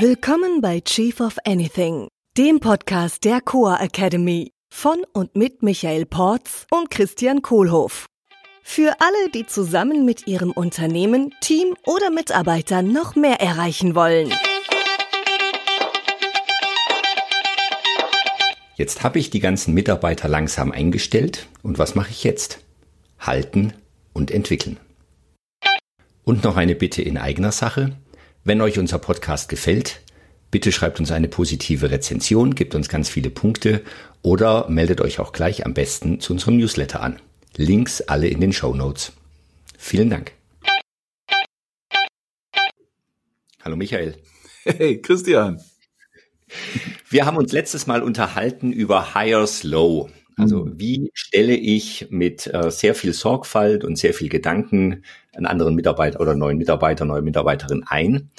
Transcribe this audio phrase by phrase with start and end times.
[0.00, 6.66] Willkommen bei Chief of Anything, dem Podcast der Coa Academy von und mit Michael Porz
[6.72, 8.06] und Christian Kohlhoff.
[8.64, 14.34] Für alle, die zusammen mit ihrem Unternehmen, Team oder Mitarbeitern noch mehr erreichen wollen.
[18.74, 22.64] Jetzt habe ich die ganzen Mitarbeiter langsam eingestellt und was mache ich jetzt?
[23.20, 23.72] Halten
[24.12, 24.76] und entwickeln.
[26.24, 27.96] Und noch eine Bitte in eigener Sache.
[28.46, 30.02] Wenn euch unser Podcast gefällt,
[30.50, 33.82] bitte schreibt uns eine positive Rezension, gebt uns ganz viele Punkte
[34.20, 37.22] oder meldet euch auch gleich am besten zu unserem Newsletter an.
[37.56, 39.12] Links alle in den Show Notes.
[39.78, 40.32] Vielen Dank.
[43.62, 44.18] Hallo Michael.
[44.64, 45.62] Hey Christian.
[47.08, 50.10] Wir haben uns letztes Mal unterhalten über Higher Slow.
[50.36, 50.74] Also mhm.
[50.78, 56.20] wie stelle ich mit äh, sehr viel Sorgfalt und sehr viel Gedanken einen anderen Mitarbeiter
[56.20, 58.30] oder neuen Mitarbeiter, neue Mitarbeiterin ein?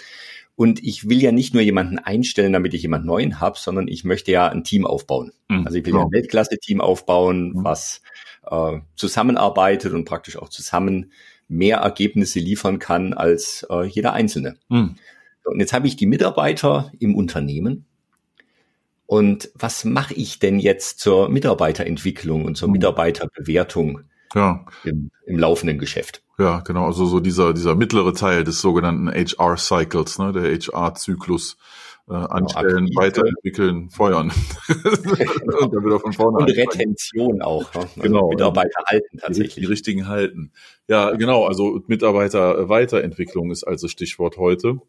[0.57, 4.05] Und ich will ja nicht nur jemanden einstellen, damit ich jemanden neuen habe, sondern ich
[4.05, 5.31] möchte ja ein Team aufbauen.
[5.49, 5.65] Mhm.
[5.65, 7.63] Also ich will ja ein Weltklasse-Team aufbauen, mhm.
[7.63, 8.01] was
[8.49, 11.11] äh, zusammenarbeitet und praktisch auch zusammen
[11.47, 14.55] mehr Ergebnisse liefern kann als äh, jeder Einzelne.
[14.69, 14.95] Mhm.
[15.43, 17.85] Und jetzt habe ich die Mitarbeiter im Unternehmen
[19.05, 22.73] und was mache ich denn jetzt zur Mitarbeiterentwicklung und zur hm.
[22.73, 24.01] Mitarbeiterbewertung
[24.33, 24.65] ja.
[24.83, 26.23] im, im laufenden Geschäft?
[26.37, 26.85] Ja, genau.
[26.85, 31.57] Also so dieser, dieser mittlere Teil des sogenannten HR-Cycles, ne, der HR-Zyklus.
[32.07, 34.31] Äh, genau, anstellen, genau, weiterentwickeln, feuern.
[34.69, 37.73] und von vorne Und Retention auch.
[37.73, 37.79] Ne?
[37.81, 38.29] Also genau.
[38.29, 39.55] Mitarbeiter halten tatsächlich.
[39.55, 40.51] Die, die richtigen halten.
[40.87, 41.45] Ja, genau.
[41.45, 44.81] Also Mitarbeiter Weiterentwicklung ist also Stichwort heute.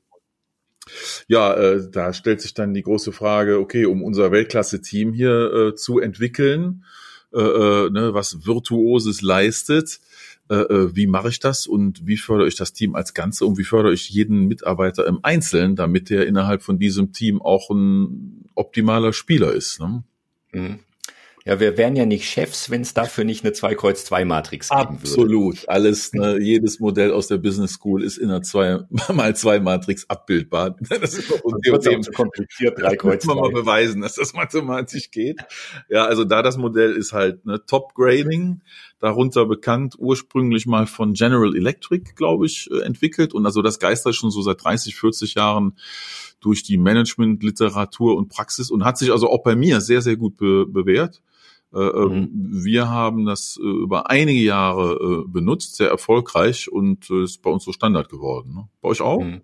[1.27, 5.75] Ja, äh, da stellt sich dann die große Frage, okay, um unser Weltklasse-Team hier äh,
[5.75, 6.85] zu entwickeln,
[7.33, 10.01] äh, äh, ne, was Virtuoses leistet,
[10.49, 13.59] äh, äh, wie mache ich das und wie fördere ich das Team als Ganze und
[13.59, 18.45] wie fördere ich jeden Mitarbeiter im Einzelnen, damit der innerhalb von diesem Team auch ein
[18.55, 19.81] optimaler Spieler ist.
[19.81, 20.05] Ne?
[20.53, 20.79] Mhm.
[21.47, 24.99] Ja, wir wären ja nicht Chefs, wenn es dafür nicht eine 2-Kreuz-2-Matrix geben würde.
[24.99, 25.69] Absolut.
[25.69, 30.77] Alles, ne, jedes Modell aus der Business School ist in einer 2x2-Matrix abbildbar.
[31.07, 33.25] Das ist doch unbedingt zu kompliziert, 3 Kreuz.
[33.25, 35.41] Muss man mal beweisen, dass das mathematisch geht.
[35.89, 38.63] Ja, also da das Modell ist halt ne, Top Grading,
[38.99, 43.35] darunter bekannt, ursprünglich mal von General Electric, glaube ich, äh, entwickelt.
[43.35, 45.77] Und also das geistert schon so seit 30, 40 Jahren
[46.41, 50.17] durch die Management, Literatur und Praxis und hat sich also auch bei mir sehr, sehr
[50.17, 51.23] gut be bewährt.
[51.77, 52.65] Äh, ähm, mhm.
[52.65, 57.65] Wir haben das äh, über einige Jahre äh, benutzt, sehr erfolgreich und ist bei uns
[57.65, 58.55] so Standard geworden.
[58.55, 58.69] Ne?
[58.81, 59.21] Bei euch auch?
[59.21, 59.43] Mhm.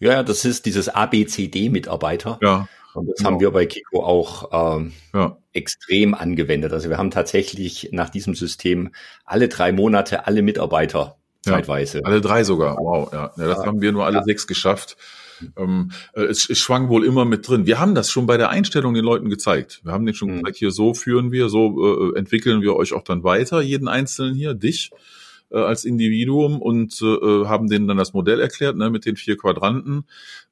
[0.00, 2.38] Ja, das ist dieses ABCD-Mitarbeiter.
[2.42, 2.68] Ja.
[2.94, 3.30] Und das genau.
[3.30, 5.36] haben wir bei Kiko auch ähm, ja.
[5.52, 6.72] extrem angewendet.
[6.72, 8.90] Also wir haben tatsächlich nach diesem System
[9.24, 11.52] alle drei Monate alle Mitarbeiter ja.
[11.52, 12.02] zeitweise.
[12.04, 12.76] Alle drei sogar.
[12.76, 13.32] Wow, ja.
[13.36, 14.96] ja das haben wir nur alle sechs geschafft.
[15.56, 17.66] Ähm, äh, es, es schwang wohl immer mit drin.
[17.66, 19.80] Wir haben das schon bei der Einstellung den Leuten gezeigt.
[19.84, 20.40] Wir haben denen schon mhm.
[20.40, 24.34] gesagt, hier so führen wir, so äh, entwickeln wir euch auch dann weiter, jeden Einzelnen
[24.34, 24.90] hier, dich
[25.50, 29.16] äh, als Individuum und äh, äh haben denen dann das Modell erklärt ne, mit den
[29.16, 30.04] vier Quadranten.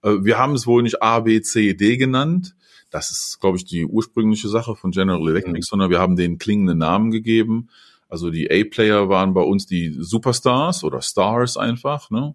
[0.03, 2.55] Äh, wir haben es wohl nicht A, B, C, D genannt.
[2.91, 5.63] Das ist, glaube ich, die ursprüngliche Sache von General Electric, mhm.
[5.63, 7.69] sondern wir haben den klingenden Namen gegeben.
[8.13, 12.11] Also die A-Player waren bei uns die Superstars oder Stars einfach.
[12.11, 12.35] Ne?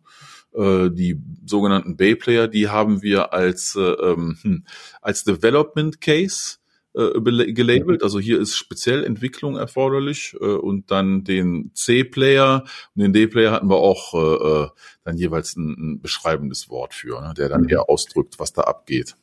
[0.53, 4.66] Äh, die sogenannten Bay-Player, die haben wir als, äh, ähm, hm,
[5.02, 6.58] als Development Case
[6.94, 7.19] äh,
[7.53, 8.03] gelabelt.
[8.03, 12.63] Also hier ist speziell Entwicklung erforderlich äh, und dann den C-Player
[12.96, 14.69] und den D-Player hatten wir auch äh, äh,
[15.03, 17.69] dann jeweils ein, ein beschreibendes Wort für, ne, der dann mhm.
[17.69, 19.16] eher ausdrückt, was da abgeht.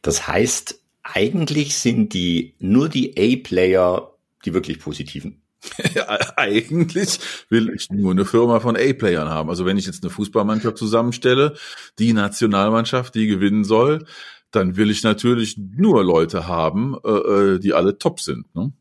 [0.00, 4.14] Das heißt, eigentlich sind die nur die A-Player
[4.44, 5.40] die wirklich positiven.
[6.36, 9.50] Eigentlich will ich nur eine Firma von A-Playern haben.
[9.50, 11.54] Also wenn ich jetzt eine Fußballmannschaft zusammenstelle,
[11.98, 14.04] die Nationalmannschaft, die gewinnen soll,
[14.50, 18.54] dann will ich natürlich nur Leute haben, äh, äh die alle top sind.
[18.54, 18.72] Ne?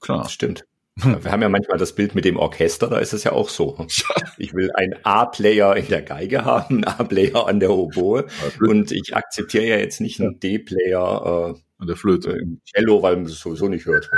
[0.00, 0.22] Klar.
[0.22, 0.64] Das stimmt.
[0.98, 3.86] Wir haben ja manchmal das Bild mit dem Orchester, da ist es ja auch so.
[4.38, 8.26] Ich will einen A-Player in der Geige haben, einen A-Player an der Oboe
[8.60, 12.30] und ich akzeptiere ja jetzt nicht einen D-Player äh, an der Flöte.
[12.30, 14.08] Im Cello, weil man es sowieso nicht hört.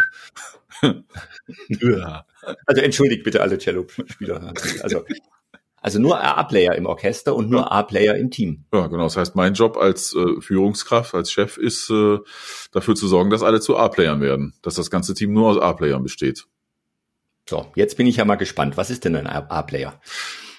[2.66, 4.52] Also entschuldigt bitte alle Cello-Spieler.
[4.82, 5.04] Also,
[5.80, 8.64] also nur A-Player im Orchester und nur A-Player im Team.
[8.72, 9.04] Ja, genau.
[9.04, 12.18] Das heißt, mein Job als äh, Führungskraft, als Chef ist, äh,
[12.72, 14.54] dafür zu sorgen, dass alle zu A-Playern werden.
[14.62, 16.46] Dass das ganze Team nur aus A-Playern besteht.
[17.48, 18.76] So, jetzt bin ich ja mal gespannt.
[18.76, 20.00] Was ist denn ein A-Player?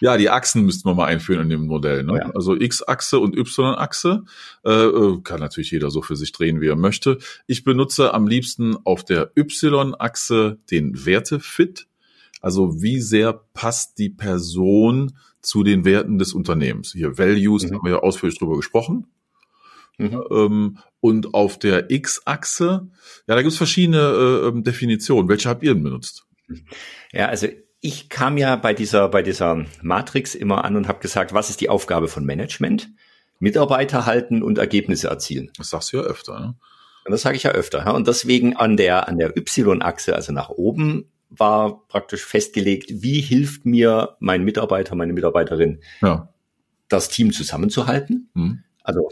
[0.01, 2.03] Ja, die Achsen müssten wir mal einführen in dem Modell.
[2.03, 2.17] Ne?
[2.17, 2.31] Ja.
[2.33, 4.23] Also X-Achse und Y-Achse.
[4.63, 7.17] Äh, äh, kann natürlich jeder so für sich drehen, wie er möchte.
[7.47, 11.87] Ich benutze am liebsten auf der Y-Achse den Wertefit.
[12.41, 16.93] Also wie sehr passt die Person zu den Werten des Unternehmens?
[16.93, 17.75] Hier Values, mhm.
[17.75, 19.07] haben wir ja ausführlich drüber gesprochen.
[19.97, 20.23] Mhm.
[20.31, 22.87] Ähm, und auf der X-Achse,
[23.27, 25.27] ja, da gibt es verschiedene äh, ähm, Definitionen.
[25.27, 26.25] Welche habt ihr denn benutzt?
[27.11, 27.47] Ja, also
[27.81, 31.61] ich kam ja bei dieser, bei dieser Matrix immer an und habe gesagt, was ist
[31.61, 32.89] die Aufgabe von Management?
[33.39, 35.51] Mitarbeiter halten und Ergebnisse erzielen.
[35.57, 36.55] Das sagst du ja öfter, ne?
[37.05, 37.79] Und das sage ich ja öfter.
[37.79, 37.91] Ja?
[37.91, 43.65] Und deswegen an der, an der Y-Achse, also nach oben, war praktisch festgelegt, wie hilft
[43.65, 46.29] mir mein Mitarbeiter, meine Mitarbeiterin, ja.
[46.89, 48.29] das Team zusammenzuhalten.
[48.33, 48.63] Mhm.
[48.83, 49.09] Also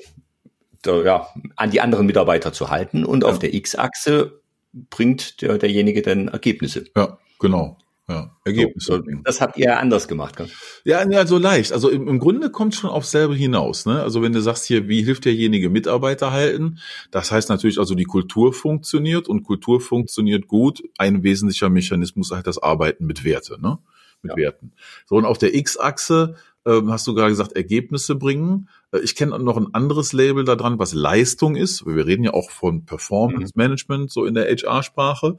[0.86, 3.06] der, ja, an die anderen Mitarbeiter zu halten.
[3.06, 3.30] Und ja.
[3.30, 4.42] auf der X-Achse
[4.90, 6.86] bringt der, derjenige dann Ergebnisse.
[6.96, 7.78] Ja, genau.
[8.10, 9.04] Ja, Ergebnisse.
[9.06, 10.50] So, das habt ihr anders gemacht, gell?
[10.86, 11.74] Ja, ja, so leicht.
[11.74, 13.86] Also im, im Grunde kommt schon auf selbe hinaus.
[13.86, 14.02] Ne?
[14.02, 16.80] Also wenn du sagst hier, wie hilft derjenige Mitarbeiter halten,
[17.12, 20.82] das heißt natürlich also die Kultur funktioniert und Kultur funktioniert gut.
[20.98, 23.80] Ein wesentlicher Mechanismus halt das Arbeiten mit Werte, ne?
[24.22, 24.38] Mit ja.
[24.38, 24.72] Werten.
[25.06, 26.36] So und auf der X-Achse
[26.68, 28.68] ähm, hast du gerade gesagt, Ergebnisse bringen.
[28.92, 31.86] Äh, ich kenne noch ein anderes Label da dran, was Leistung ist.
[31.86, 33.64] Wir reden ja auch von Performance mhm.
[33.64, 35.38] Management, so in der HR-Sprache.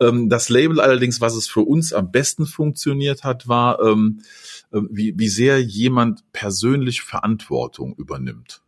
[0.00, 4.22] Ähm, das Label allerdings, was es für uns am besten funktioniert hat, war, ähm,
[4.72, 8.62] äh, wie, wie sehr jemand persönlich Verantwortung übernimmt.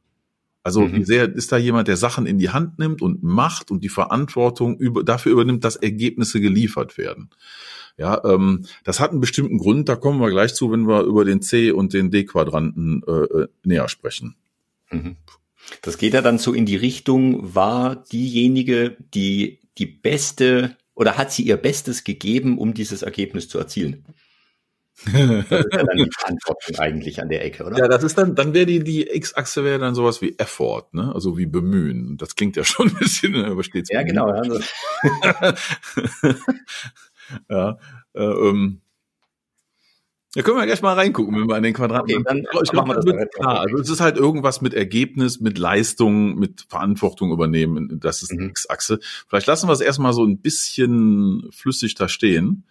[0.62, 0.94] Also mhm.
[0.94, 3.88] wie sehr ist da jemand, der Sachen in die Hand nimmt und macht und die
[3.88, 7.30] Verantwortung über, dafür übernimmt, dass Ergebnisse geliefert werden.
[7.98, 11.24] Ja, ähm, das hat einen bestimmten Grund, da kommen wir gleich zu, wenn wir über
[11.24, 14.36] den C- und den D-Quadranten äh, äh, näher sprechen.
[14.90, 15.16] Mhm.
[15.82, 21.32] Das geht ja dann so in die Richtung, war diejenige, die die beste oder hat
[21.32, 24.04] sie ihr Bestes gegeben, um dieses Ergebnis zu erzielen?
[25.04, 27.78] Das ist ja dann die Verantwortung eigentlich an der Ecke, oder?
[27.78, 31.12] Ja, das ist dann, dann wäre die, die X-Achse wäre dann sowas wie Effort, ne?
[31.14, 32.16] Also wie bemühen.
[32.18, 33.90] Das klingt ja schon ein bisschen, aber steht's.
[33.90, 34.26] Ja, genau.
[34.26, 34.60] Also.
[37.48, 37.78] ja,
[38.14, 38.80] äh, ähm,
[40.34, 42.14] da können wir gleich mal reingucken, wenn wir an den Quadranten.
[42.14, 43.60] Okay, dann ich glaub, machen wir das klar.
[43.60, 48.00] Also es ist halt irgendwas mit Ergebnis, mit Leistung, mit Verantwortung übernehmen.
[48.00, 48.50] Das ist eine mhm.
[48.50, 48.98] X-Achse.
[49.28, 52.64] Vielleicht lassen wir es erstmal so ein bisschen flüssig da stehen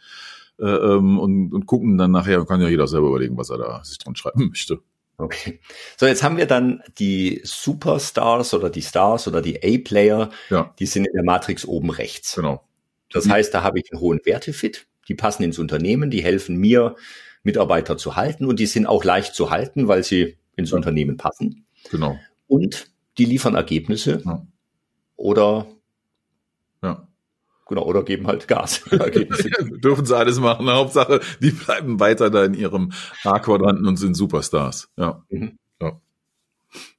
[0.59, 2.45] äh, ähm, und, und gucken dann nachher.
[2.45, 4.79] Kann ja jeder selber überlegen, was er da sich dran schreiben möchte.
[5.17, 5.59] Okay.
[5.97, 10.31] So, jetzt haben wir dann die Superstars oder die Stars oder die A-Player.
[10.49, 10.73] Ja.
[10.79, 12.35] Die sind in der Matrix oben rechts.
[12.35, 12.63] Genau.
[13.11, 13.31] Das mhm.
[13.31, 16.95] heißt, da habe ich einen hohen Wertefit, die passen ins Unternehmen, die helfen mir,
[17.43, 20.77] Mitarbeiter zu halten und die sind auch leicht zu halten, weil sie ins ja.
[20.77, 21.65] Unternehmen passen.
[21.89, 22.19] Genau.
[22.47, 24.45] Und die liefern Ergebnisse ja.
[25.15, 25.67] oder
[26.83, 27.07] ja.
[27.71, 28.83] Genau, oder geben halt Gas.
[28.89, 30.69] Dürfen sie alles machen.
[30.69, 32.91] Hauptsache, die bleiben weiter da in ihrem
[33.23, 34.89] A-Quadranten und sind Superstars.
[34.97, 35.23] Ja.
[35.29, 35.57] Mhm.
[35.81, 35.93] ja.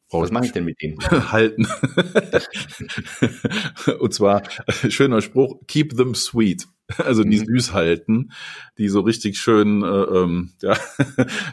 [0.08, 0.96] Was mache ich denn mit denen?
[1.30, 1.66] Halten.
[4.00, 4.44] Und zwar,
[4.88, 6.66] schöner Spruch, keep them sweet.
[7.02, 7.46] Also die mhm.
[7.46, 8.32] süß halten,
[8.78, 10.76] die so richtig schön, äh, ähm, ja,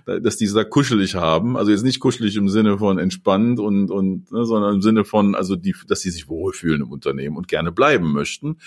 [0.21, 1.57] dass die da kuschelig haben.
[1.57, 5.35] Also jetzt nicht kuschelig im Sinne von entspannt und und, ne, sondern im Sinne von,
[5.35, 8.57] also die, dass die sich wohlfühlen im Unternehmen und gerne bleiben möchten.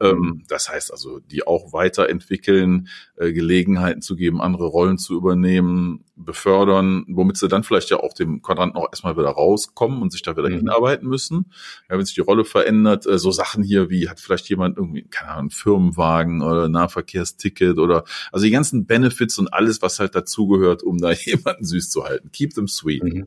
[0.00, 0.42] Ähm, mhm.
[0.48, 7.04] das heißt also, die auch weiterentwickeln, äh, Gelegenheiten zu geben, andere Rollen zu übernehmen, befördern,
[7.08, 10.36] womit sie dann vielleicht ja auch dem Quadranten auch erstmal wieder rauskommen und sich da
[10.36, 10.58] wieder mhm.
[10.58, 11.52] hinarbeiten müssen.
[11.88, 15.02] Ja, wenn sich die Rolle verändert, äh, so Sachen hier wie hat vielleicht jemand irgendwie,
[15.02, 20.14] keine Ahnung, Firmenwagen Firmenwagen oder Nahverkehrsticket oder also die ganzen Benefits und alles, was halt
[20.14, 22.30] dazugehört, um da jemanden süß zu halten.
[22.32, 23.02] Keep them sweet.
[23.02, 23.26] Mhm.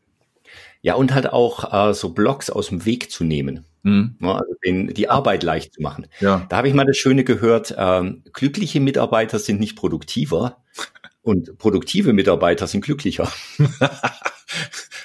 [0.81, 3.65] Ja, und halt auch äh, so Blocks aus dem Weg zu nehmen.
[3.83, 4.15] Mhm.
[4.21, 6.07] Also den, die Arbeit leicht zu machen.
[6.19, 6.45] Ja.
[6.49, 10.57] Da habe ich mal das Schöne gehört, ähm, glückliche Mitarbeiter sind nicht produktiver
[11.27, 13.29] und produktive Mitarbeiter sind glücklicher.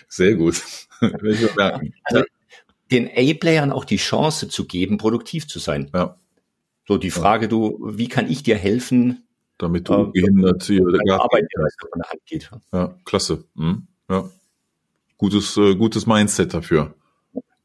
[0.08, 0.62] Sehr gut.
[1.00, 2.22] Also,
[2.92, 5.90] den A-Playern auch die Chance zu geben, produktiv zu sein.
[5.92, 6.16] Ja.
[6.86, 9.26] So die Frage, du, wie kann ich dir helfen,
[9.58, 11.46] damit du äh, gehindert hier der Arbeit
[11.80, 12.50] von der Hand geht.
[12.72, 13.44] Ja, klasse.
[13.56, 14.30] Hm, ja.
[15.16, 16.94] Gutes, äh, gutes Mindset dafür.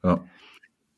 [0.03, 0.23] Ja.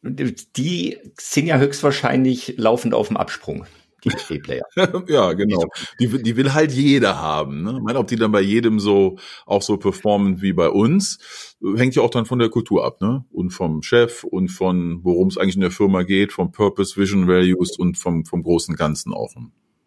[0.01, 3.65] Die sind ja höchstwahrscheinlich laufend auf dem Absprung
[4.03, 4.63] die FD-Player.
[5.07, 5.63] ja, genau.
[5.99, 7.63] Die, die will halt jeder haben.
[7.63, 7.75] Ne?
[7.77, 11.95] Ich meine, ob die dann bei jedem so auch so performen wie bei uns, hängt
[11.95, 13.25] ja auch dann von der Kultur ab, ne?
[13.31, 17.27] Und vom Chef und von worum es eigentlich in der Firma geht, vom Purpose, Vision,
[17.27, 19.33] Values und vom, vom großen Ganzen auch.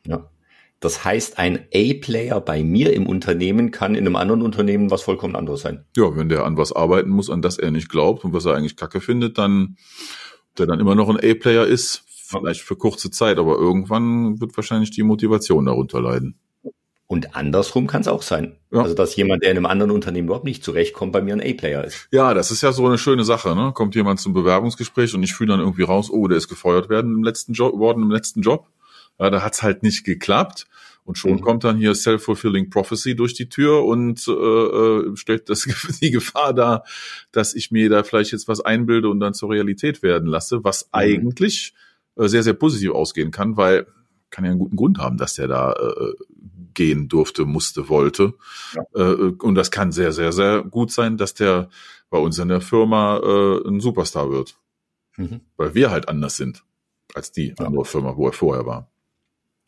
[0.07, 0.31] Ja.
[0.81, 5.37] Das heißt, ein A-Player bei mir im Unternehmen kann in einem anderen Unternehmen was vollkommen
[5.37, 5.85] anderes sein.
[5.97, 8.54] Ja, wenn der an was arbeiten muss, an das er nicht glaubt und was er
[8.54, 9.76] eigentlich kacke findet, dann
[10.59, 12.04] der dann immer noch ein A-Player ist,
[12.41, 16.37] vielleicht für kurze Zeit, aber irgendwann wird wahrscheinlich die Motivation darunter leiden.
[17.12, 18.57] Und andersrum kann es auch sein.
[18.71, 18.81] Ja.
[18.81, 21.85] Also, dass jemand, der in einem anderen Unternehmen überhaupt nicht zurechtkommt, bei mir ein A-Player
[21.85, 22.09] ist.
[22.11, 23.55] Ja, das ist ja so eine schöne Sache.
[23.55, 23.73] Ne?
[23.75, 27.15] Kommt jemand zum Bewerbungsgespräch und ich fühle dann irgendwie raus, oh, der ist gefeuert werden
[27.15, 28.67] im letzten Job, worden im letzten Job.
[29.19, 30.67] Ja, da hat's halt nicht geklappt.
[31.05, 31.41] Und schon mhm.
[31.43, 35.65] kommt dann hier Self-Fulfilling Prophecy durch die Tür und äh, äh stellt das,
[36.01, 36.85] die Gefahr dar,
[37.31, 40.87] dass ich mir da vielleicht jetzt was einbilde und dann zur Realität werden lasse, was
[40.87, 40.89] mhm.
[40.93, 41.75] eigentlich
[42.16, 43.87] sehr, sehr positiv ausgehen kann, weil
[44.31, 46.14] kann ja einen guten Grund haben, dass der da äh,
[46.75, 48.35] gehen durfte, musste, wollte.
[48.75, 48.85] Ja.
[48.95, 51.69] Äh, und das kann sehr, sehr, sehr gut sein, dass der
[52.11, 54.59] bei uns in der Firma äh, ein Superstar wird.
[55.16, 55.42] Mhm.
[55.57, 56.64] Weil wir halt anders sind
[57.14, 57.66] als die ja.
[57.66, 58.90] andere Firma, wo er vorher war.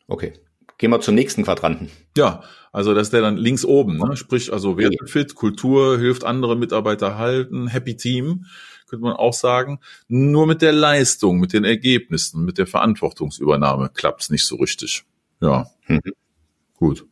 [0.07, 0.33] Okay.
[0.77, 1.89] Gehen wir zum nächsten Quadranten.
[2.17, 4.17] Ja, also das ist der dann links oben, ne?
[4.17, 8.45] sprich also Wertefit, Kultur, hilft andere Mitarbeiter halten, Happy Team,
[8.87, 9.79] könnte man auch sagen.
[10.09, 15.05] Nur mit der Leistung, mit den Ergebnissen, mit der Verantwortungsübernahme klappt's nicht so richtig.
[15.39, 16.01] Ja, mhm.
[16.75, 17.05] gut.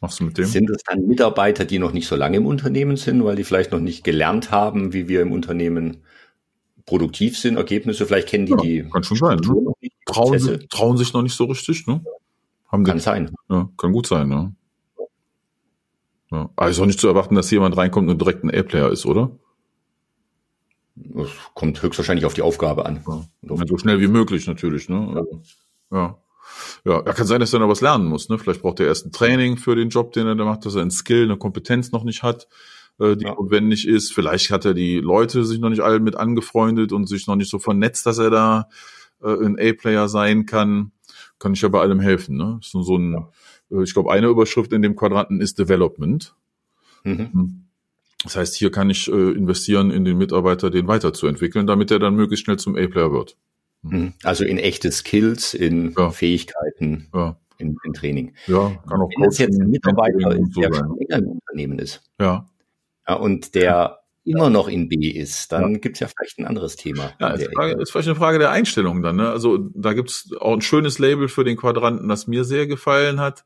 [0.00, 0.46] Machst du mit dem?
[0.46, 3.72] Sind es dann Mitarbeiter, die noch nicht so lange im Unternehmen sind, weil die vielleicht
[3.72, 5.98] noch nicht gelernt haben, wie wir im Unternehmen
[6.86, 9.74] produktiv sind, Ergebnisse, vielleicht kennen die ja, die kann schon sein, ne?
[10.06, 12.02] trauen, trauen sich noch nicht so richtig, ne?
[12.70, 13.34] Haben kann die, sein.
[13.48, 14.54] Ja, kann gut sein, ne?
[16.30, 16.48] Ja.
[16.54, 19.32] Aber ist auch nicht zu erwarten, dass jemand reinkommt und direkt ein A-Player ist, oder?
[20.94, 23.02] Das kommt höchstwahrscheinlich auf die Aufgabe an.
[23.42, 23.56] Ja.
[23.66, 25.08] So schnell wie möglich natürlich, ne?
[25.16, 25.42] Also,
[25.90, 26.18] ja.
[26.84, 28.28] Ja, ja, kann sein, dass er noch was lernen muss.
[28.28, 28.38] Ne?
[28.38, 30.82] Vielleicht braucht er erst ein Training für den Job, den er da macht, dass er
[30.82, 32.48] ein Skill, eine Kompetenz noch nicht hat,
[32.98, 33.34] äh, die ja.
[33.34, 34.12] notwendig ist.
[34.12, 37.50] Vielleicht hat er die Leute sich noch nicht alle mit angefreundet und sich noch nicht
[37.50, 38.68] so vernetzt, dass er da
[39.22, 40.92] äh, ein A-Player sein kann.
[41.40, 42.36] Kann ich ja bei allem helfen.
[42.36, 42.60] Ne?
[42.62, 43.26] So, so ein,
[43.72, 46.34] äh, ich glaube, eine Überschrift in dem Quadranten ist Development.
[47.02, 47.32] Mhm.
[47.32, 47.64] Hm.
[48.22, 52.14] Das heißt, hier kann ich äh, investieren in den Mitarbeiter, den weiterzuentwickeln, damit er dann
[52.14, 53.36] möglichst schnell zum A-Player wird.
[53.82, 54.12] Mhm.
[54.22, 56.10] Also in echte Skills, in ja.
[56.10, 57.36] Fähigkeiten, ja.
[57.56, 58.34] In, in, Training.
[58.46, 62.02] Ja, kann auch Wenn es jetzt ein Mitarbeiter ist, der schon länger im Unternehmen ist.
[62.18, 62.48] Ja.
[63.06, 65.78] ja und der immer noch in B ist, dann ja.
[65.78, 67.12] gibt es ja vielleicht ein anderes Thema.
[67.20, 69.16] Ja, ist, Frage, ist vielleicht eine Frage der Einstellung dann.
[69.16, 69.30] Ne?
[69.30, 73.20] Also da gibt es auch ein schönes Label für den Quadranten, das mir sehr gefallen
[73.20, 73.44] hat,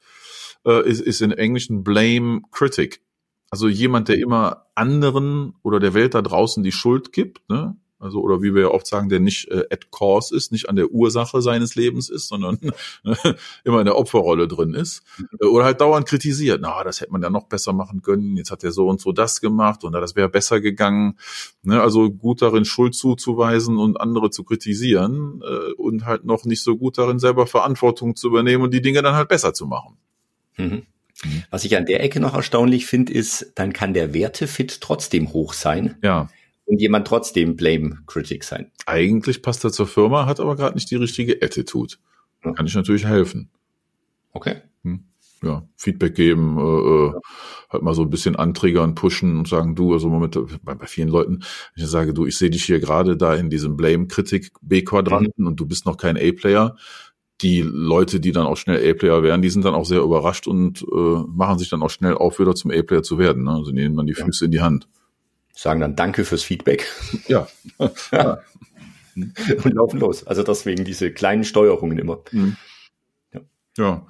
[0.67, 3.03] äh, ist, ist in Englischen Blame Critic.
[3.51, 7.49] Also jemand, der immer anderen oder der Welt da draußen die Schuld gibt.
[7.49, 7.77] Ne?
[8.05, 10.77] Also, oder wie wir ja oft sagen, der nicht äh, at cause ist, nicht an
[10.77, 12.59] der Ursache seines Lebens ist, sondern
[13.65, 15.03] immer in der Opferrolle drin ist.
[15.41, 16.61] Äh, oder halt dauernd kritisiert.
[16.61, 18.37] Na, das hätte man ja noch besser machen können.
[18.37, 21.19] Jetzt hat er so und so das gemacht und das wäre besser gegangen.
[21.63, 26.63] Ne, also gut darin, Schuld zuzuweisen und andere zu kritisieren äh, und halt noch nicht
[26.63, 29.97] so gut darin, selber Verantwortung zu übernehmen und die Dinge dann halt besser zu machen.
[30.59, 30.83] Mhm.
[31.51, 35.55] Was ich an der Ecke noch erstaunlich finde, ist, dann kann der Wertefit trotzdem hoch
[35.55, 35.97] sein.
[36.03, 36.29] Ja
[36.67, 38.71] und jemand trotzdem Blame Critic sein.
[38.87, 41.97] Eigentlich passt er zur Firma, hat aber gerade nicht die richtige Attitude.
[42.45, 42.53] Ja.
[42.53, 43.51] Kann ich natürlich helfen.
[44.33, 44.57] Okay.
[44.83, 45.05] Hm.
[45.43, 47.21] Ja, Feedback geben, äh, äh, ja.
[47.71, 51.09] halt mal so ein bisschen antriggern, pushen und sagen, du, also Moment, bei, bei vielen
[51.09, 51.45] Leuten,
[51.75, 55.47] wenn ich sage, du, ich sehe dich hier gerade da in diesem Blame-Kritik-B-Quadranten mhm.
[55.47, 56.77] und du bist noch kein A-Player,
[57.43, 60.83] die Leute, die dann auch schnell A-Player werden, die sind dann auch sehr überrascht und
[60.83, 63.45] äh, machen sich dann auch schnell auf, wieder zum A-Player zu werden.
[63.45, 63.51] Ne?
[63.51, 64.47] Also nehmen dann die Füße ja.
[64.47, 64.89] in die Hand
[65.55, 66.87] sagen dann Danke fürs Feedback.
[67.29, 67.47] Ja.
[68.13, 68.41] ja.
[69.17, 70.27] Und laufen los.
[70.27, 72.23] Also deswegen diese kleinen Steuerungen immer.
[72.33, 72.57] Mhm.
[73.33, 73.41] Ja.
[73.79, 74.07] ja.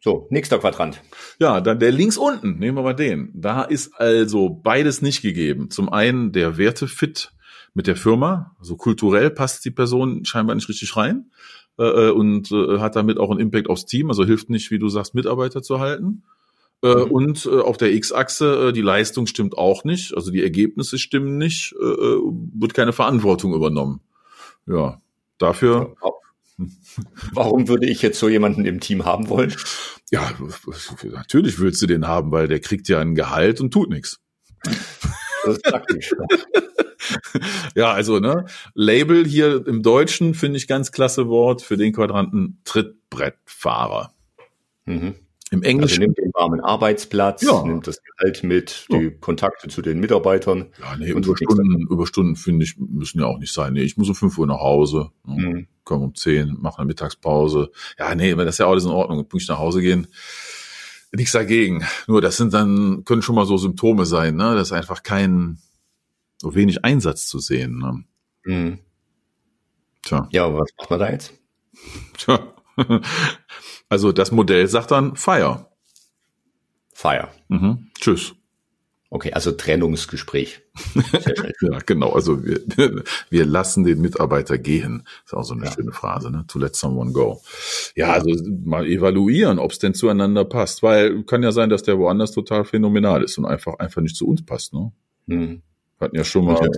[0.00, 1.00] So, nächster Quadrant.
[1.38, 3.30] Ja, dann der links unten, nehmen wir mal den.
[3.32, 5.70] Da ist also beides nicht gegeben.
[5.70, 7.32] Zum einen der Wertefit
[7.72, 11.30] mit der Firma, also kulturell passt die Person scheinbar nicht richtig rein
[11.78, 14.78] äh, äh und äh, hat damit auch einen Impact aufs Team, also hilft nicht, wie
[14.78, 16.22] du sagst, Mitarbeiter zu halten.
[16.82, 17.10] Äh, mhm.
[17.10, 21.38] Und äh, auf der X-Achse, äh, die Leistung stimmt auch nicht, also die Ergebnisse stimmen
[21.38, 22.20] nicht, äh, äh
[22.54, 24.00] wird keine Verantwortung übernommen.
[24.66, 25.00] Ja,
[25.38, 25.94] dafür.
[27.32, 29.54] Warum würde ich jetzt so jemanden im Team haben wollen?
[30.10, 30.32] Ja,
[31.02, 34.20] natürlich willst du den haben, weil der kriegt ja ein Gehalt und tut nichts.
[35.44, 36.14] Das ist praktisch.
[37.74, 42.60] ja, also ne, Label hier im Deutschen finde ich ganz klasse Wort für den Quadranten
[42.64, 44.14] Trittbrettfahrer.
[44.86, 45.14] Mhm.
[45.50, 46.02] Im Englischen.
[46.02, 47.62] Also nimmt den warmen Arbeitsplatz, ja.
[47.64, 49.10] nimmt das Gehalt mit, die ja.
[49.20, 50.72] Kontakte zu den Mitarbeitern.
[50.80, 53.74] Ja, nee, Überstunden, Überstunden finde ich, müssen ja auch nicht sein.
[53.74, 55.66] Nee, ich muss um fünf Uhr nach Hause, ne, mhm.
[55.84, 57.70] komme um zehn, mache eine Mittagspause.
[57.98, 59.18] Ja, nee, das ist ja alles in Ordnung.
[59.28, 60.06] Pünktlich nach Hause gehen.
[61.12, 61.84] Nichts dagegen.
[62.08, 64.54] Nur das sind dann, können schon mal so Symptome sein, ne?
[64.54, 65.58] Das ist einfach kein,
[66.38, 67.78] so wenig Einsatz zu sehen.
[67.78, 68.04] Ne?
[68.44, 68.78] Mhm.
[70.02, 70.28] Tja.
[70.32, 71.32] Ja, aber was macht man da jetzt?
[72.18, 72.53] Tja.
[73.88, 75.66] Also das Modell sagt dann Fire.
[76.92, 77.28] Fire.
[77.48, 77.90] Mhm.
[78.00, 78.34] Tschüss.
[79.14, 80.62] Okay, also Trennungsgespräch.
[81.60, 82.10] ja, genau.
[82.10, 82.60] Also wir,
[83.30, 85.06] wir lassen den Mitarbeiter gehen.
[85.24, 85.72] ist auch so eine ja.
[85.72, 86.44] schöne Phrase, ne?
[86.48, 87.40] To let someone go.
[87.94, 88.12] Ja, ja.
[88.14, 88.30] also
[88.64, 90.82] mal evaluieren, ob es denn zueinander passt.
[90.82, 94.26] Weil kann ja sein, dass der woanders total phänomenal ist und einfach einfach nicht zu
[94.26, 94.74] uns passt.
[94.74, 94.90] Ne?
[95.28, 95.62] Hm.
[96.00, 96.68] Hatten ja schon mal.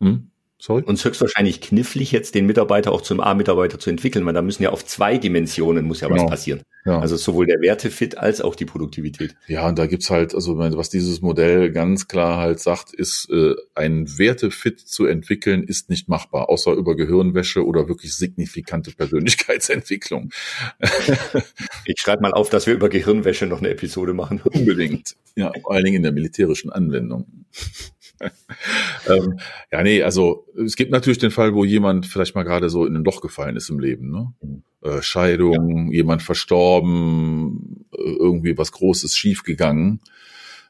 [0.00, 0.30] Hm?
[0.60, 0.82] Sorry?
[0.82, 4.62] Und es höchstwahrscheinlich knifflig, jetzt den Mitarbeiter auch zum A-Mitarbeiter zu entwickeln, weil da müssen
[4.62, 6.24] ja auf zwei Dimensionen muss ja genau.
[6.24, 6.62] was passieren.
[6.84, 6.98] Ja.
[6.98, 9.34] Also sowohl der Wertefit als auch die Produktivität.
[9.46, 13.54] Ja, und da gibt's halt, also was dieses Modell ganz klar halt sagt, ist, äh,
[13.74, 20.30] ein Wertefit zu entwickeln, ist nicht machbar, außer über Gehirnwäsche oder wirklich signifikante Persönlichkeitsentwicklung.
[21.86, 24.42] ich schreibe mal auf, dass wir über Gehirnwäsche noch eine Episode machen.
[24.44, 25.16] Unbedingt.
[25.36, 27.26] Ja, vor allen Dingen in der militärischen Anwendung.
[29.08, 29.38] Ähm,
[29.72, 32.96] ja, nee, also es gibt natürlich den Fall, wo jemand vielleicht mal gerade so in
[32.96, 34.10] ein Loch gefallen ist im Leben.
[34.10, 34.32] Ne?
[34.42, 34.62] Mhm.
[34.82, 35.98] Äh, Scheidung, ja.
[35.98, 40.00] jemand verstorben, äh, irgendwie was Großes schiefgegangen.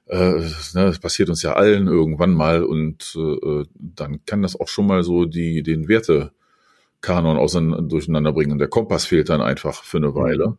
[0.06, 4.66] Äh, ne, das passiert uns ja allen irgendwann mal und äh, dann kann das auch
[4.66, 8.58] schon mal so die den Wertekanon auseinander, durcheinander bringen.
[8.58, 10.58] Der Kompass fehlt dann einfach für eine Weile.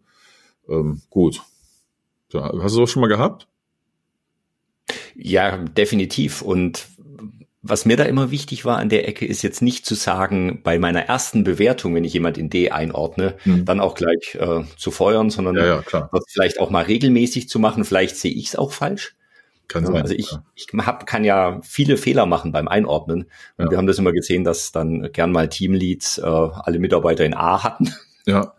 [0.67, 0.73] Mhm.
[0.73, 1.41] Ähm, gut.
[2.31, 3.47] Ja, hast du das schon mal gehabt?
[5.15, 6.41] Ja, definitiv.
[6.41, 6.87] Und
[7.63, 10.79] was mir da immer wichtig war an der Ecke, ist jetzt nicht zu sagen, bei
[10.79, 13.65] meiner ersten Bewertung, wenn ich jemand in D einordne, hm.
[13.65, 17.59] dann auch gleich äh, zu feuern, sondern ja, ja, das vielleicht auch mal regelmäßig zu
[17.59, 17.85] machen.
[17.85, 19.15] Vielleicht sehe ich es auch falsch.
[19.67, 20.01] Kann sein.
[20.01, 20.43] Also ich, ja.
[20.55, 23.27] ich hab, kann ja viele Fehler machen beim Einordnen.
[23.57, 27.33] Und wir haben das immer gesehen, dass dann gern mal Teamleads äh, alle Mitarbeiter in
[27.33, 27.93] A hatten.
[28.25, 28.53] Ja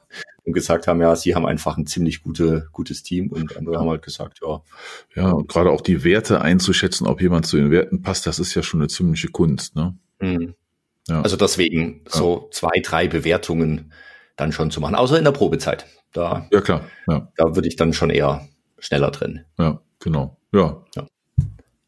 [0.44, 3.88] und gesagt haben, ja, sie haben einfach ein ziemlich gute, gutes Team und andere haben
[3.88, 4.62] halt gesagt, ja.
[5.14, 8.54] Ja, und gerade auch die Werte einzuschätzen, ob jemand zu den Werten passt, das ist
[8.54, 9.96] ja schon eine ziemliche Kunst, ne?
[10.20, 10.54] Mhm.
[11.08, 11.22] Ja.
[11.22, 13.92] Also deswegen so zwei, drei Bewertungen
[14.36, 15.86] dann schon zu machen, außer in der Probezeit.
[16.12, 16.84] Da, ja, klar.
[17.08, 17.28] Ja.
[17.36, 18.46] Da würde ich dann schon eher
[18.78, 19.44] schneller drin.
[19.58, 20.36] Ja, genau.
[20.52, 20.84] Ja.
[20.94, 21.06] ja.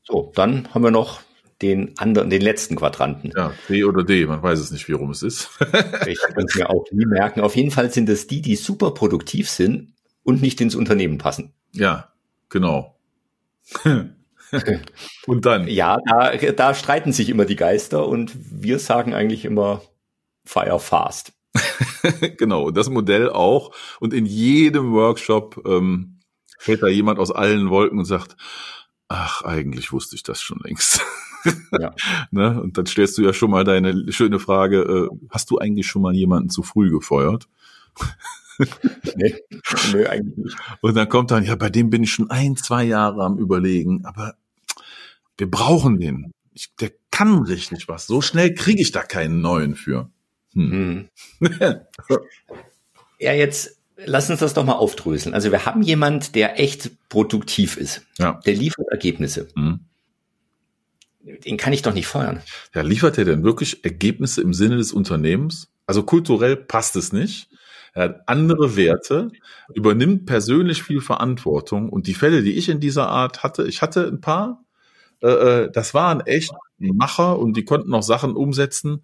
[0.02, 1.20] So, dann haben wir noch
[1.64, 3.32] den anderen, den letzten Quadranten.
[3.34, 5.48] Ja, C oder D, man weiß es nicht, wie rum es ist.
[6.06, 7.40] ich kann es mir auch nie merken.
[7.40, 11.52] Auf jeden Fall sind es die, die super produktiv sind und nicht ins Unternehmen passen.
[11.72, 12.12] Ja,
[12.50, 12.96] genau.
[15.26, 15.66] und dann?
[15.68, 19.82] Ja, da, da streiten sich immer die Geister und wir sagen eigentlich immer
[20.44, 21.32] fire fast.
[22.36, 23.74] genau, das Modell auch.
[24.00, 26.20] Und in jedem Workshop ähm,
[26.58, 28.36] fällt da jemand aus allen Wolken und sagt,
[29.08, 31.00] ach, eigentlich wusste ich das schon längst.
[31.78, 31.94] Ja.
[32.30, 32.60] ne?
[32.60, 36.02] Und dann stellst du ja schon mal deine schöne Frage, äh, hast du eigentlich schon
[36.02, 37.48] mal jemanden zu früh gefeuert?
[39.16, 39.34] nee,
[39.92, 40.56] nee, eigentlich nicht.
[40.80, 44.04] Und dann kommt dann, ja, bei dem bin ich schon ein, zwei Jahre am überlegen,
[44.04, 44.34] aber
[45.36, 46.32] wir brauchen den.
[46.52, 48.06] Ich, der kann richtig was.
[48.06, 50.10] So schnell kriege ich da keinen neuen für.
[50.54, 51.08] Hm.
[51.40, 51.80] hm.
[53.18, 55.34] ja, jetzt lass uns das doch mal aufdröseln.
[55.34, 58.02] Also wir haben jemand, der echt produktiv ist.
[58.18, 58.40] Ja.
[58.46, 59.48] Der liefert Ergebnisse.
[59.54, 59.80] Mhm.
[61.24, 62.40] Den kann ich doch nicht feuern.
[62.74, 65.70] Ja, liefert er denn wirklich Ergebnisse im Sinne des Unternehmens?
[65.86, 67.48] Also kulturell passt es nicht.
[67.94, 69.30] Er hat andere Werte,
[69.72, 74.06] übernimmt persönlich viel Verantwortung und die Fälle, die ich in dieser Art hatte, ich hatte
[74.06, 74.64] ein paar,
[75.22, 79.02] äh, äh das waren echt Macher und die konnten auch Sachen umsetzen.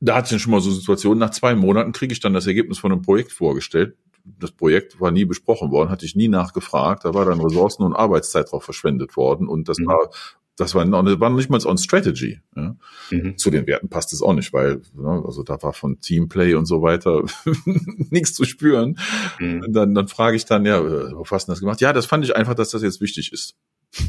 [0.00, 2.78] Da hatte ich schon mal so Situationen, nach zwei Monaten kriege ich dann das Ergebnis
[2.78, 3.96] von einem Projekt vorgestellt.
[4.24, 7.04] Das Projekt war nie besprochen worden, hatte ich nie nachgefragt.
[7.04, 9.86] Da war dann Ressourcen und Arbeitszeit drauf verschwendet worden und das mhm.
[9.86, 10.10] war
[10.58, 12.40] das war, noch, das war nicht mal on Strategy.
[12.56, 12.76] Ja.
[13.10, 13.38] Mhm.
[13.38, 16.66] Zu den Werten passt es auch nicht, weil ne, also da war von Teamplay und
[16.66, 17.22] so weiter
[18.10, 18.98] nichts zu spüren.
[19.38, 19.72] Mhm.
[19.72, 21.80] Dann, dann frage ich dann, ja, äh, wo hast du das gemacht?
[21.80, 23.54] Ja, das fand ich einfach, dass das jetzt wichtig ist.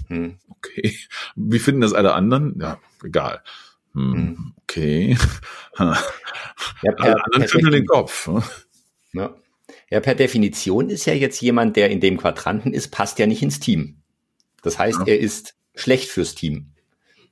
[0.08, 0.40] Mhm.
[0.50, 0.98] Okay.
[1.36, 2.58] Wie finden das alle anderen?
[2.60, 3.44] Ja, egal.
[3.94, 4.54] Hm, mhm.
[4.64, 5.18] okay.
[5.78, 5.96] ja,
[6.82, 8.28] per, alle anderen schütteln den Kopf.
[8.28, 8.44] Ne?
[9.14, 9.36] Ja.
[9.92, 13.44] ja, per Definition ist ja jetzt jemand, der in dem Quadranten ist, passt ja nicht
[13.44, 14.02] ins Team.
[14.64, 15.14] Das heißt, ja.
[15.14, 16.74] er ist schlecht fürs Team.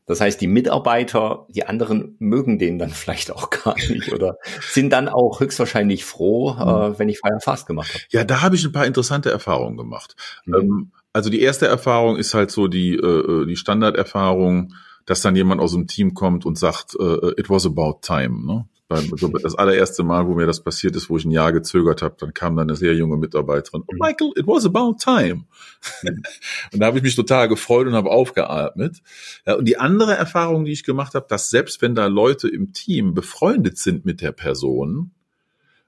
[0.07, 4.91] Das heißt, die Mitarbeiter, die anderen mögen den dann vielleicht auch gar nicht oder sind
[4.91, 6.62] dann auch höchstwahrscheinlich froh, mhm.
[6.62, 8.03] äh, wenn ich Fire Fast gemacht habe.
[8.10, 10.15] Ja, da habe ich ein paar interessante Erfahrungen gemacht.
[10.45, 10.55] Mhm.
[10.55, 14.73] Ähm, also die erste Erfahrung ist halt so die, äh, äh die Standarderfahrung,
[15.08, 18.46] dass dann jemand aus dem Team kommt und sagt, äh, it was about time.
[18.46, 18.65] Ne?
[18.89, 22.34] Das allererste Mal, wo mir das passiert ist, wo ich ein Jahr gezögert habe, dann
[22.34, 23.84] kam dann eine sehr junge Mitarbeiterin.
[23.88, 25.46] Oh, Michael, it was about time.
[26.04, 29.02] und da habe ich mich total gefreut und habe aufgeatmet.
[29.46, 32.74] Ja, und die andere Erfahrung, die ich gemacht habe, dass selbst wenn da Leute im
[32.74, 35.12] Team befreundet sind mit der Person,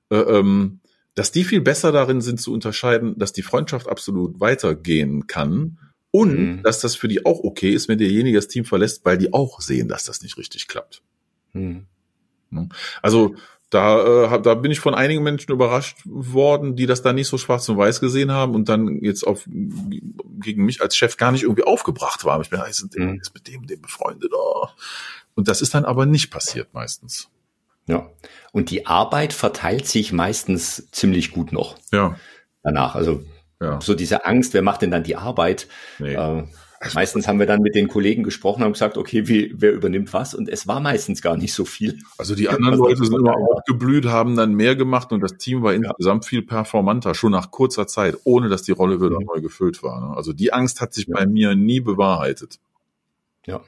[0.10, 0.80] äh, ähm,
[1.16, 5.78] dass die viel besser darin sind zu unterscheiden, dass die Freundschaft absolut weitergehen kann
[6.12, 6.64] und mhm.
[6.64, 9.62] dass das für die auch okay ist, wenn derjenige das Team verlässt, weil die auch
[9.62, 11.02] sehen, dass das nicht richtig klappt.
[11.54, 11.86] Mhm.
[12.50, 12.70] Ne?
[13.02, 13.36] Also
[13.70, 17.38] da, äh, da bin ich von einigen Menschen überrascht worden, die das da nicht so
[17.38, 21.44] schwarz und weiß gesehen haben und dann jetzt auf gegen mich als Chef gar nicht
[21.44, 22.42] irgendwie aufgebracht waren.
[22.42, 23.22] Ich bin ich sind mhm.
[23.34, 24.32] mit dem, dem befreundet.
[24.34, 24.68] Oh.
[25.36, 27.30] Und das ist dann aber nicht passiert meistens.
[27.86, 28.10] Ja.
[28.52, 31.78] Und die Arbeit verteilt sich meistens ziemlich gut noch.
[31.92, 32.18] Ja.
[32.64, 32.96] Danach.
[32.96, 33.24] Also
[33.62, 33.80] ja.
[33.82, 35.68] so diese Angst, wer macht denn dann die Arbeit?
[36.00, 36.14] Nee.
[36.14, 36.44] Äh,
[36.94, 40.34] Meistens haben wir dann mit den Kollegen gesprochen und gesagt, okay, wie, wer übernimmt was?
[40.34, 42.00] Und es war meistens gar nicht so viel.
[42.18, 45.74] Also die anderen Leute sind immer aufgeblüht, haben dann mehr gemacht und das Team war
[45.74, 49.26] insgesamt viel performanter, schon nach kurzer Zeit, ohne dass die Rolle wieder mhm.
[49.26, 50.00] neu gefüllt war.
[50.00, 50.16] Ne?
[50.16, 51.16] Also die Angst hat sich ja.
[51.18, 52.60] bei mir nie bewahrheitet.
[53.46, 53.60] Ja.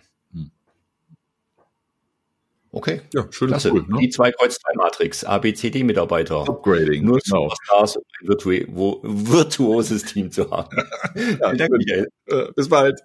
[2.74, 3.02] Okay.
[3.14, 3.50] Ja, schön.
[3.50, 3.72] Klasse.
[3.72, 3.98] Cool, ne?
[4.00, 6.48] Die zwei Kreuz 2 Matrix, ABCD-Mitarbeiter.
[6.48, 7.04] Upgrading.
[7.04, 7.50] Nur genau.
[7.50, 10.70] Superstars, um ein virtu virtuoses Team zu haben.
[11.16, 12.08] ja, Vielen Dank, Michael.
[12.28, 13.00] Äh, bis bald.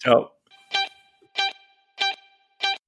[0.00, 0.30] Ciao.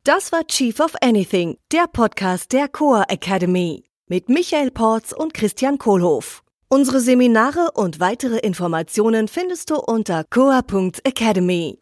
[0.04, 5.78] Das war Chief of Anything, der Podcast der Coa Academy mit Michael Porz und Christian
[5.78, 6.42] Kohlhoff.
[6.68, 11.78] Unsere Seminare und weitere Informationen findest du unter coa.academy.